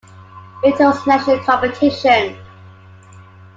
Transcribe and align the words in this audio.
It 0.63 0.73
hosts 0.81 1.05
national 1.05 1.37
competitions. 1.43 2.35